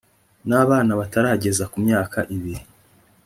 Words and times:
n 0.49 0.51
abana 0.63 0.91
batarageza 0.99 1.63
ku 1.71 1.77
myaka 1.85 2.19
ibiri 2.35 2.63